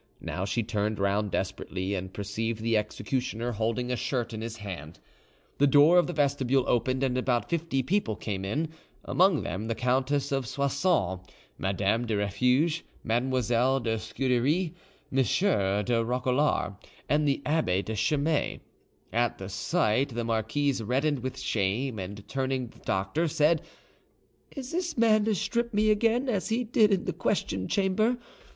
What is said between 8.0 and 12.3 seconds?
came in, among them the Countess of Soissons, Madame du